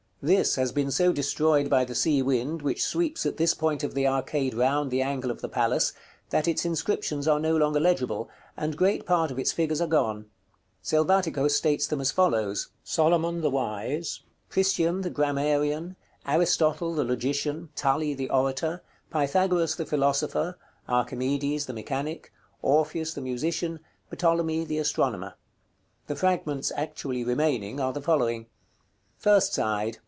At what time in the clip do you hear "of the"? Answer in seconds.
3.83-4.05, 5.31-5.49